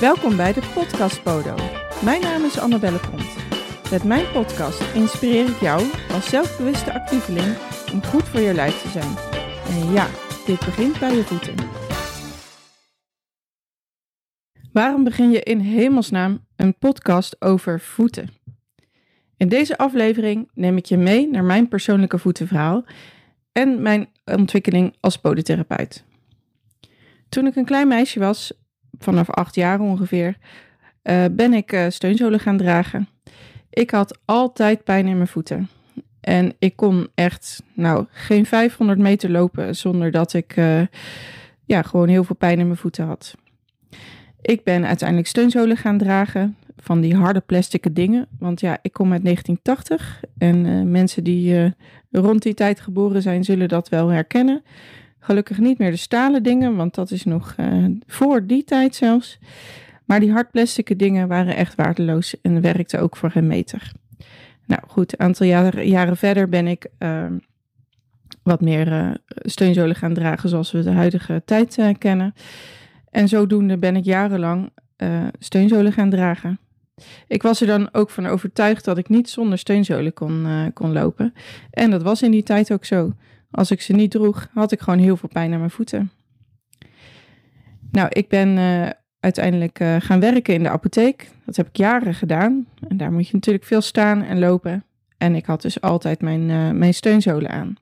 [0.00, 1.54] Welkom bij de Podcast Podo.
[2.04, 3.36] Mijn naam is Annabelle Pont.
[3.90, 7.56] Met mijn podcast inspireer ik jou als zelfbewuste actieveling
[7.92, 9.16] om goed voor je lijf te zijn.
[9.66, 10.06] En ja,
[10.46, 11.54] dit begint bij je voeten.
[14.72, 18.28] Waarom begin je in hemelsnaam een podcast over voeten?
[19.36, 22.84] In deze aflevering neem ik je mee naar mijn persoonlijke voetenverhaal
[23.52, 26.04] en mijn ontwikkeling als podotherapeut.
[27.28, 28.52] Toen ik een klein meisje was,
[28.98, 30.36] vanaf acht jaar ongeveer,
[31.02, 33.08] uh, ben ik uh, steunzolen gaan dragen.
[33.70, 35.68] Ik had altijd pijn in mijn voeten.
[36.20, 40.82] En ik kon echt, nou, geen 500 meter lopen zonder dat ik uh,
[41.64, 43.34] ja, gewoon heel veel pijn in mijn voeten had.
[44.40, 48.28] Ik ben uiteindelijk steunzolen gaan dragen van die harde plastic dingen.
[48.38, 51.74] Want ja, ik kom uit 1980 en mensen die
[52.10, 54.62] rond die tijd geboren zijn, zullen dat wel herkennen.
[55.22, 59.38] Gelukkig niet meer de stalen dingen, want dat is nog uh, voor die tijd zelfs.
[60.04, 63.92] Maar die hardplastic dingen waren echt waardeloos en werkten ook voor geen meter.
[64.66, 67.26] Nou goed, een aantal jaren, jaren verder ben ik uh,
[68.42, 72.34] wat meer uh, steunzolen gaan dragen zoals we de huidige tijd uh, kennen.
[73.10, 74.70] En zodoende ben ik jarenlang
[75.38, 76.58] steunzolen gaan dragen.
[77.26, 81.34] Ik was er dan ook van overtuigd dat ik niet zonder steunzolen kon, kon lopen.
[81.70, 83.12] En dat was in die tijd ook zo.
[83.50, 86.10] Als ik ze niet droeg, had ik gewoon heel veel pijn aan mijn voeten.
[87.90, 88.88] Nou, ik ben uh,
[89.20, 91.30] uiteindelijk uh, gaan werken in de apotheek.
[91.44, 92.66] Dat heb ik jaren gedaan.
[92.88, 94.84] En daar moet je natuurlijk veel staan en lopen.
[95.18, 97.74] En ik had dus altijd mijn, uh, mijn steunzolen aan.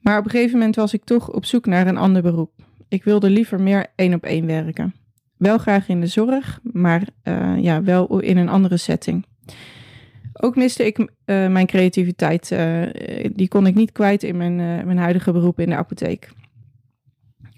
[0.00, 2.50] Maar op een gegeven moment was ik toch op zoek naar een ander beroep.
[2.88, 4.94] Ik wilde liever meer één op één werken.
[5.36, 7.02] Wel graag in de zorg, maar
[7.56, 9.26] ja, wel in een andere setting.
[10.40, 12.50] Ook miste ik uh, mijn creativiteit.
[12.50, 12.82] Uh,
[13.32, 16.30] die kon ik niet kwijt in mijn, uh, mijn huidige beroep in de apotheek.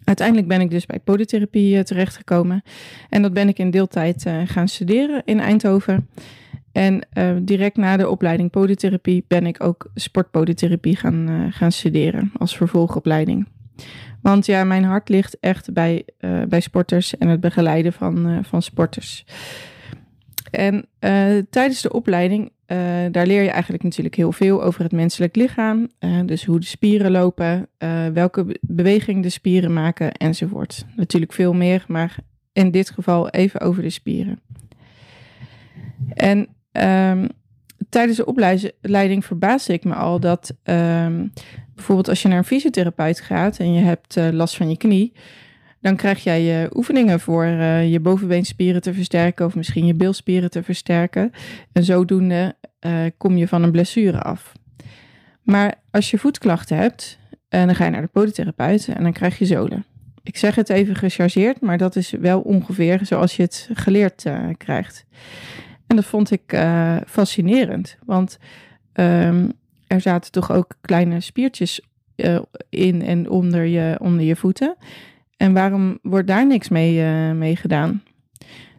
[0.05, 2.63] Uiteindelijk ben ik dus bij podotherapie terechtgekomen.
[3.09, 6.09] En dat ben ik in deeltijd gaan studeren in Eindhoven.
[6.73, 7.09] En
[7.43, 13.47] direct na de opleiding podotherapie ben ik ook sportpodotherapie gaan, gaan studeren als vervolgopleiding.
[14.23, 16.05] Want ja, mijn hart ligt echt bij,
[16.49, 19.25] bij sporters en het begeleiden van, van sporters.
[20.51, 20.89] En
[21.51, 22.79] tijdens de opleiding uh,
[23.11, 25.89] daar leer je eigenlijk natuurlijk heel veel over het menselijk lichaam.
[26.01, 30.85] Uh, dus hoe de spieren lopen, uh, welke beweging de spieren maken enzovoort.
[30.97, 32.17] Natuurlijk veel meer, maar
[32.53, 34.41] in dit geval even over de spieren.
[36.15, 37.29] En um,
[37.89, 41.33] tijdens de opleiding verbaasde ik me al dat um,
[41.75, 45.13] bijvoorbeeld als je naar een fysiotherapeut gaat en je hebt last van je knie,
[45.87, 50.51] dan krijg jij je oefeningen voor uh, je bovenbeenspieren te versterken of misschien je bilspieren
[50.51, 51.33] te versterken.
[51.73, 54.53] En zodoende uh, kom je van een blessure af.
[55.43, 59.39] Maar als je voetklachten hebt, eh, dan ga je naar de podotherapeut en dan krijg
[59.39, 59.85] je zolen.
[60.23, 64.25] Ik zeg het even gechargeerd, maar dat is wel ongeveer zoals je het geleerd
[64.57, 65.05] krijgt.
[65.87, 66.61] En dat vond ik
[67.07, 68.39] fascinerend, want
[68.93, 69.53] um,
[69.87, 71.81] er zaten toch ook kleine spiertjes
[72.69, 74.77] in en onder je, onder je voeten.
[75.37, 78.03] En waarom wordt daar niks mee, uh, mee gedaan?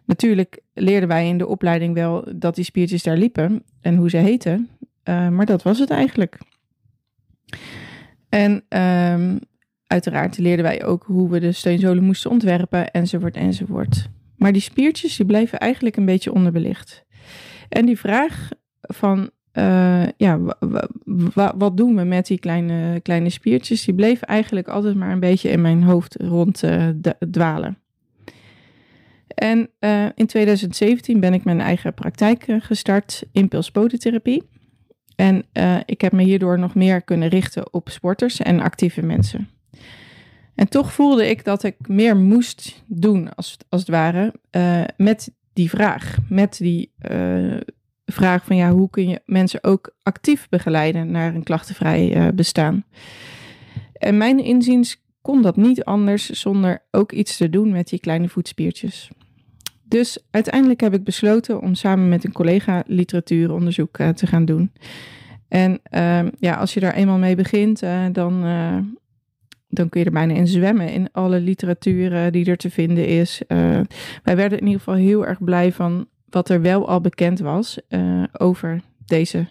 [0.04, 4.16] Natuurlijk leerden wij in de opleiding wel dat die spiertjes daar liepen en hoe ze
[4.16, 4.68] heten,
[5.04, 6.38] uh, maar dat was het eigenlijk.
[8.28, 8.64] En
[9.12, 9.38] um,
[9.86, 14.08] uiteraard leerden wij ook hoe we de steunzolen moesten ontwerpen, enzovoort, enzovoort.
[14.36, 17.04] Maar die spiertjes die bleven eigenlijk een beetje onderbelicht.
[17.68, 18.48] En die vraag
[18.80, 20.38] van uh, ja,
[21.56, 23.84] wat doen we met die kleine, kleine spiertjes?
[23.84, 26.88] Die bleef eigenlijk altijd maar een beetje in mijn hoofd rond uh,
[27.30, 27.78] dwalen.
[29.26, 34.48] En uh, in 2017 ben ik mijn eigen praktijk gestart, impulspodentherapie.
[35.16, 35.44] En
[35.84, 39.48] ik heb me hierdoor nog meer kunnen richten op sporters en actieve mensen.
[40.54, 44.34] En toch voelde ik dat ik meer moest doen, als, als het ware,
[44.96, 46.92] met die vraag, met die
[48.12, 52.84] vraag van ja, hoe kun je mensen ook actief begeleiden naar een klachtenvrij uh, bestaan.
[53.92, 58.28] En mijn inziens kon dat niet anders zonder ook iets te doen met die kleine
[58.28, 59.10] voetspiertjes.
[59.84, 64.72] Dus uiteindelijk heb ik besloten om samen met een collega literatuuronderzoek uh, te gaan doen.
[65.48, 68.40] En uh, ja, als je daar eenmaal mee begint, uh, dan,
[69.68, 73.42] dan kun je er bijna in zwemmen in alle literatuur die er te vinden is.
[74.22, 77.78] wij werden in ieder geval heel erg blij van wat er wel al bekend was
[77.88, 79.48] uh, over deze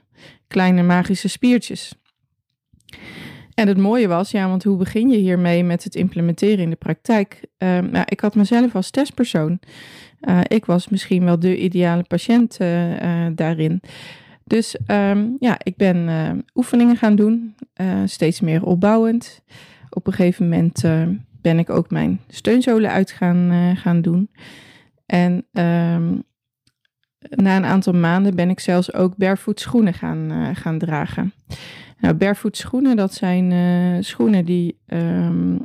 [0.47, 1.94] kleine magische spiertjes.
[3.53, 6.75] En het mooie was, ja, want hoe begin je hiermee met het implementeren in de
[6.75, 7.41] praktijk?
[7.57, 9.59] Uh, nou, ik had mezelf als testpersoon.
[10.21, 12.57] Uh, ik was misschien wel de ideale patiënt
[13.35, 13.81] daarin.
[14.44, 17.56] Dus um, ja, ik ben oefeningen gaan doen,
[18.06, 19.41] steeds meer opbouwend.
[19.89, 20.81] Op een gegeven moment
[21.41, 24.29] ben ik ook mijn steunzolen uit gaan, gaan doen.
[25.07, 26.13] En ehm,
[27.29, 31.33] na een aantal maanden ben ik zelfs ook barefoot schoenen gaan, gaan dragen.
[32.00, 35.57] Nou, barefoot schoenen, dat zijn schoenen die ehm,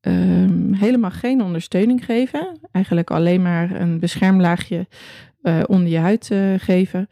[0.00, 2.58] ehm, helemaal geen ondersteuning geven.
[2.72, 4.86] Eigenlijk alleen maar een beschermlaagje
[5.66, 7.08] onder je huid geven.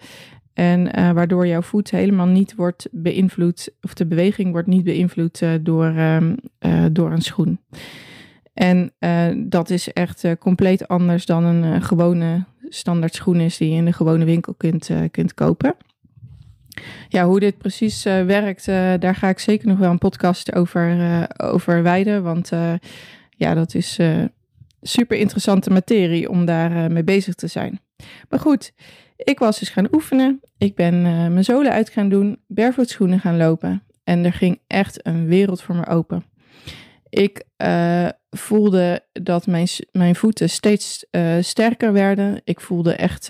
[0.52, 5.92] En waardoor jouw voet helemaal niet wordt beïnvloed, of de beweging wordt niet beïnvloed door,
[5.92, 7.58] uh, door een schoen.
[8.52, 8.92] En
[9.48, 13.92] dat is echt compleet anders dan een gewone standaard schoen is die je in de
[13.92, 15.74] gewone winkel kunt, kunt kopen.
[17.08, 18.66] Ja, hoe dit precies werkt,
[19.00, 22.22] daar ga ik zeker nog wel een podcast over, over wijden.
[22.22, 22.50] Want
[23.30, 23.98] ja, dat is
[24.82, 27.80] super interessante materie om daar mee bezig te zijn.
[28.28, 28.72] Maar goed,
[29.16, 30.40] ik was dus gaan oefenen.
[30.58, 33.82] Ik ben mijn zolen uit gaan doen, barefoot schoenen gaan lopen.
[34.04, 36.24] En er ging echt een wereld voor me open.
[37.12, 42.40] Ik uh, voelde dat mijn, mijn voeten steeds uh, sterker werden.
[42.44, 43.26] Ik voelde echt,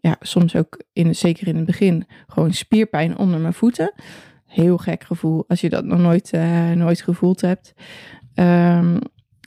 [0.00, 3.92] ja, soms ook, in, zeker in het begin, gewoon spierpijn onder mijn voeten.
[4.46, 6.32] Heel gek gevoel als je dat nog nooit,
[6.74, 7.74] nooit gevoeld hebt.
[8.34, 8.98] Um,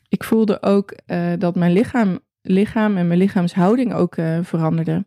[0.08, 0.96] ik voelde ook
[1.38, 5.06] dat mijn lichaam, lichaam en mijn lichaamshouding ook veranderde.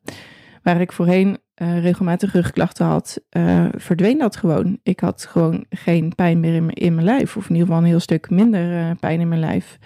[0.63, 4.79] Waar ik voorheen uh, regelmatig rugklachten had, uh, verdween dat gewoon.
[4.83, 7.37] Ik had gewoon geen pijn meer in, in mijn lijf.
[7.37, 9.79] Of in ieder geval een heel stuk minder uh, pijn in mijn lijf.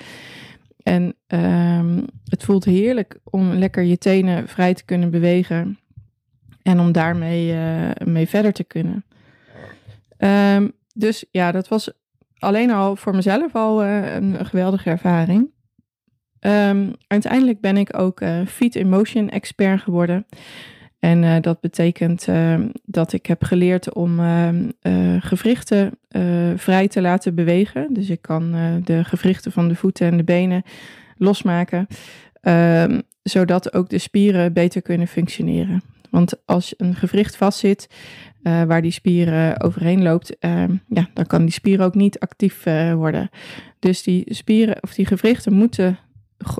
[0.82, 5.78] En um, het voelt heerlijk om lekker je tenen vrij te kunnen bewegen.
[6.62, 7.56] En om daarmee
[8.04, 9.04] mee verder te kunnen.
[10.18, 11.92] Um, dus ja, dat was
[12.38, 15.50] alleen al voor mezelf al een geweldige ervaring.
[16.40, 20.26] Um, uiteindelijk ben ik ook uh, Feet Emotion expert geworden.
[21.00, 24.20] En uh, dat betekent uh, dat ik heb geleerd om
[25.20, 25.98] gewrichten
[26.56, 27.94] vrij te laten bewegen.
[27.94, 28.52] Dus ik kan
[28.84, 30.62] de gewrichten van de voeten en de benen
[31.16, 31.86] losmaken,
[32.40, 35.82] ehm, zodat ook de spieren beter kunnen functioneren.
[36.10, 37.88] Want als een gewricht vastzit,
[38.42, 42.64] waar die spieren overheen loopt, ehm, ja, dan kan die spier ook niet actief
[42.94, 43.30] worden.
[43.78, 45.98] Dus die spieren of die gewrichten moeten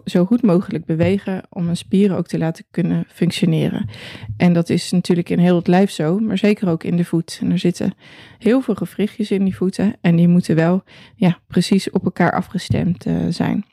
[0.04, 3.88] zo goed mogelijk bewegen om een spieren ook te laten kunnen functioneren.
[4.36, 7.38] En dat is natuurlijk in heel het lijf zo, maar zeker ook in de voet.
[7.42, 7.94] En er zitten
[8.38, 10.82] heel veel gewrichtjes in die voeten en die moeten wel
[11.16, 13.64] ja, precies op elkaar afgestemd uh, zijn.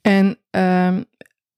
[0.00, 1.04] En um,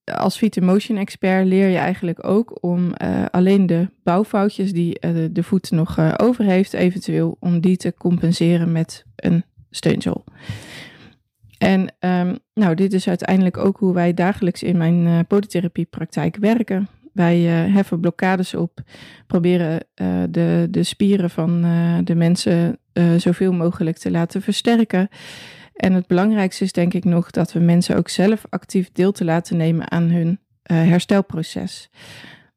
[0.05, 5.29] als Feet Motion expert leer je eigenlijk ook om uh, alleen de bouwfoutjes die uh,
[5.33, 10.25] de voet nog over heeft, eventueel om die te compenseren met een steunzool.
[11.59, 16.89] En um, nou, dit is uiteindelijk ook hoe wij dagelijks in mijn uh, podotherapiepraktijk werken.
[17.13, 18.81] Wij uh, heffen blokkades op,
[19.27, 21.61] proberen uh, de, de spieren van
[22.05, 22.79] de mensen
[23.17, 25.09] zoveel mogelijk te laten versterken.
[25.75, 29.25] En het belangrijkste is denk ik nog dat we mensen ook zelf actief deel te
[29.25, 31.91] laten nemen aan hun herstelproces.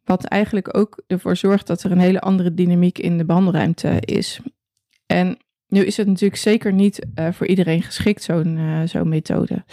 [0.03, 4.39] Wat eigenlijk ook ervoor zorgt dat er een hele andere dynamiek in de behandelruimte is.
[5.05, 5.37] En
[5.69, 9.63] nu is het natuurlijk zeker niet uh, voor iedereen geschikt, zo'n uh, zo'n methode.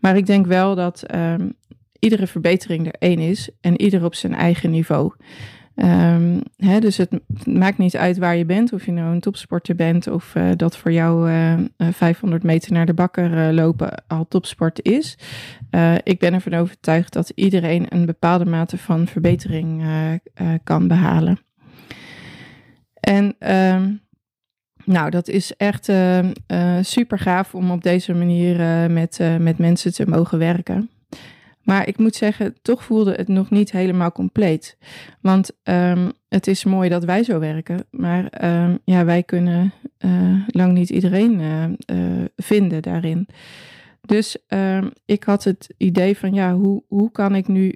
[0.00, 1.52] Maar ik denk wel dat um,
[1.98, 5.12] iedere verbetering er één is en ieder op zijn eigen niveau.
[5.76, 7.10] Um, hè, dus het
[7.46, 10.76] maakt niet uit waar je bent, of je nou een topsporter bent of uh, dat
[10.76, 11.30] voor jou
[11.78, 15.18] 500 meter naar de bakker lopen al topsport is.
[16.02, 19.82] ik ben ervan overtuigd dat iedereen een bepaalde mate van verbetering
[20.64, 21.38] kan behalen.
[23.00, 24.03] En um,
[24.84, 26.18] nou, dat is echt uh,
[26.80, 30.88] super gaaf om op deze manier uh, met, met mensen te mogen werken.
[31.62, 34.76] Maar ik moet zeggen, toch voelde het nog niet helemaal compleet.
[35.20, 39.72] Want um, het is mooi dat wij zo werken, maar um, ja, wij kunnen
[40.46, 41.40] lang niet iedereen
[42.36, 43.26] vinden daarin.
[44.00, 44.36] Dus
[45.04, 47.74] ik had het idee van, ja, hoe, hoe kan ik nu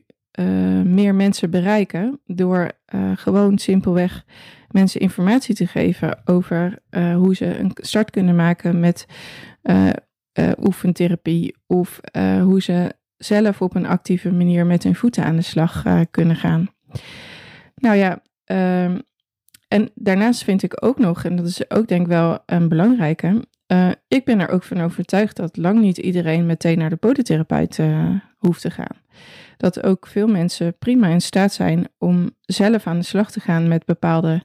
[0.85, 2.71] meer mensen bereiken door
[3.14, 4.25] gewoon simpelweg
[4.71, 9.07] mensen informatie te geven over uh, hoe ze een start kunnen maken met
[10.61, 12.00] oefentherapie of
[12.42, 16.68] hoe ze zelf op een actieve manier met hun voeten aan de slag kunnen gaan.
[17.75, 18.23] Nou ja,
[18.85, 19.02] um,
[19.68, 23.45] en daarnaast vind ik ook nog, en dat is ook denk ik wel een belangrijke,
[24.09, 27.78] ik ben er ook van overtuigd dat lang niet iedereen meteen naar de podotherapeut
[28.38, 28.97] hoeft te gaan
[29.59, 33.68] dat ook veel mensen prima in staat zijn om zelf aan de slag te gaan
[33.68, 34.42] met bepaalde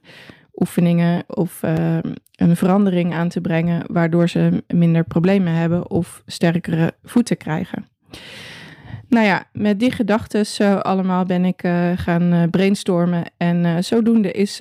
[0.54, 1.98] oefeningen of uh,
[2.36, 7.86] een verandering aan te brengen, waardoor ze minder problemen hebben of sterkere voeten krijgen.
[9.08, 13.76] Nou ja, met die gedachten zo allemaal ben ik uh, gaan uh, brainstormen en uh,
[13.78, 14.60] zodoende is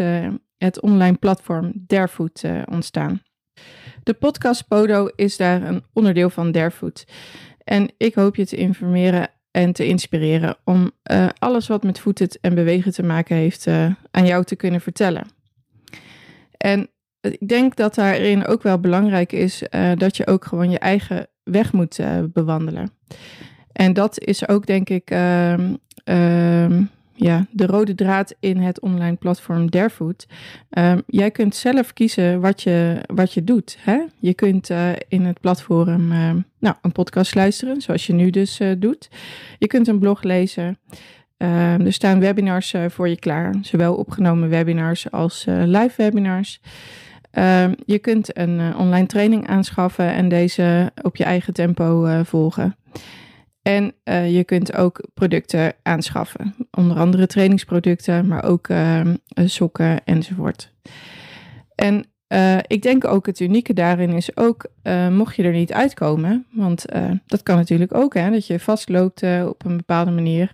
[0.58, 3.22] het online platform Derfoot ontstaan.
[4.04, 7.06] De podcast Podo is daar een onderdeel van Derfoot.
[7.64, 12.28] En ik hoop je te informeren en te inspireren om eh, alles wat met voeten
[12.42, 15.28] en bewegen te maken heeft uh, aan jou te kunnen vertellen.
[16.58, 16.90] En
[17.22, 19.64] ik denk dat daarin ook wel belangrijk is
[19.96, 22.00] dat je ook gewoon je eigen weg moet
[22.34, 22.92] bewandelen.
[23.74, 26.84] En dat is ook denk ik ehm, ehm,
[27.16, 30.26] ja, de rode draad in het online platform Derfood.
[30.70, 33.78] Um, jij kunt zelf kiezen wat je, wat je doet.
[33.80, 34.00] Hè?
[34.20, 38.60] Je kunt uh, in het platform uh, nou, een podcast luisteren, zoals je nu dus
[38.60, 39.10] uh, doet.
[39.60, 40.78] Je kunt een blog lezen.
[41.38, 46.62] er staan webinars voor je klaar, zowel opgenomen webinars als live webinars.
[47.86, 52.76] je kunt een online training aanschaffen en deze op je eigen tempo volgen.
[53.64, 56.56] En uh, je kunt ook producten aanschaffen.
[56.72, 59.02] Onder andere trainingsproducten, maar ook uh,
[59.36, 60.74] sokken enzovoort.
[61.76, 64.66] En uh, ik denk ook het unieke daarin is ook,
[65.10, 66.86] mocht je er niet uitkomen, want
[67.26, 70.54] dat kan natuurlijk ook, hè, dat je vastloopt op een bepaalde manier.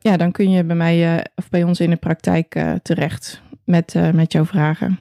[0.00, 4.32] ja, dan kun je bij mij of bij ons in de praktijk terecht met, met
[4.32, 4.98] jouw vragen.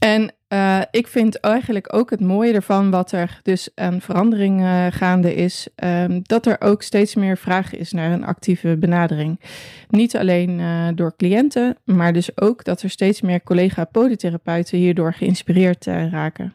[0.00, 4.86] En uh, ik vind eigenlijk ook het mooie ervan wat er dus een verandering uh,
[4.90, 9.40] gaande is, um, dat er ook steeds meer vraag is naar een actieve benadering.
[9.88, 15.84] Niet alleen uh, door cliënten, maar dus ook dat er steeds meer collega-podotherapeuten hierdoor geïnspireerd
[15.86, 16.52] raken.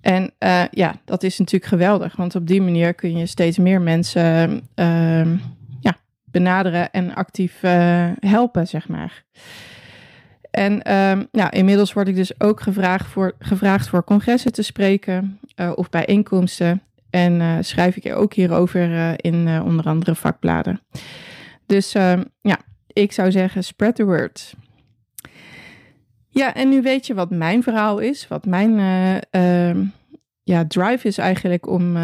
[0.00, 0.30] En
[0.70, 5.36] ja, dat is natuurlijk geweldig, want op die manier kun je steeds meer mensen ehm,
[5.80, 7.60] ja, benaderen en actief
[8.20, 9.24] helpen, zeg maar.
[10.54, 15.38] En um, nou, inmiddels word ik dus ook gevraagd voor, gevraagd voor congressen te spreken
[15.56, 16.82] uh, of bijeenkomsten.
[17.10, 20.80] En uh, schrijf ik ook hierover uh, in onder andere vakbladen.
[21.66, 24.54] Dus ehm, ja, ik zou zeggen, spread the word.
[26.28, 28.28] Ja, en nu weet je wat mijn verhaal is.
[28.28, 28.78] Wat mijn
[29.30, 29.84] ehm,
[30.42, 31.96] ja, drive is eigenlijk om,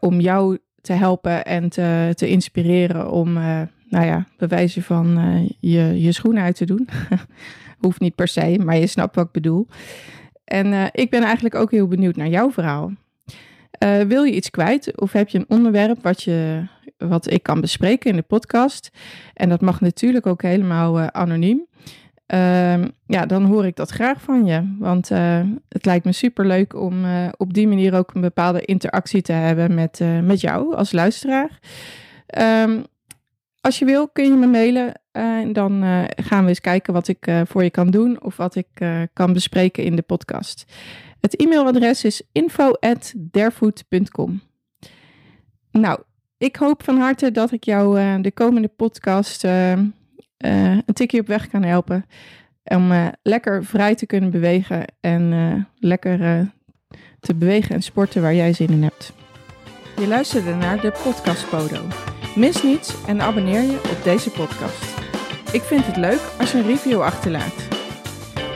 [0.00, 3.32] om jou te helpen en te, te inspireren om,
[3.88, 5.18] nou ja, bewijzen van
[5.60, 6.88] je, je schoenen uit te doen.
[7.78, 9.66] Hoeft niet per se, maar je snapt wat ik bedoel.
[10.44, 12.92] En uh, ik ben eigenlijk ook heel benieuwd naar jouw verhaal.
[13.84, 16.66] Uh, wil je iets kwijt of heb je een onderwerp wat, je,
[16.96, 18.90] wat ik kan bespreken in de podcast?
[19.34, 21.66] En dat mag natuurlijk ook helemaal uh, anoniem.
[22.26, 24.74] Ehm, ja, dan hoor ik dat graag van je.
[24.78, 25.08] Want
[25.68, 27.04] het lijkt me super leuk om
[27.36, 31.58] op die manier ook een bepaalde interactie te hebben met, met jou als luisteraar.
[32.66, 32.84] Um,
[33.60, 35.00] als je wil, kun je me mailen.
[35.12, 38.36] Uh, dan uh, gaan we eens kijken wat ik uh, voor je kan doen of
[38.36, 38.66] wat ik
[39.12, 40.64] kan bespreken in de podcast.
[41.20, 44.40] Het e-mailadres is info@derfood.com.
[45.70, 46.00] Nou,
[46.38, 49.94] ik hoop van harte dat ik jou de komende podcast een
[50.92, 52.04] tikje op weg kan helpen.
[52.64, 56.50] Om lekker vrij te kunnen bewegen en lekker
[57.20, 59.12] te bewegen en sporten waar jij zin in hebt.
[59.96, 62.16] Je luisterde naar de Podcast Podo.
[62.34, 64.84] Mis niets en abonneer je op deze podcast.
[65.52, 67.68] Ik vind het leuk als je een review achterlaat.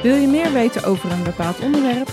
[0.02, 2.08] Wil je meer weten over een bepaald onderwerp?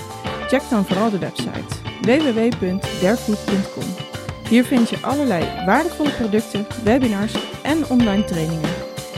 [0.47, 4.07] Check dan vooral de website www.derfood.com.
[4.49, 8.69] Hier vind je allerlei waardevolle producten, webinars en online trainingen.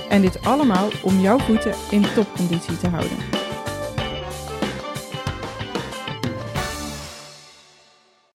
[0.10, 3.40] En dit allemaal om jouw voeten in topconditie te houden.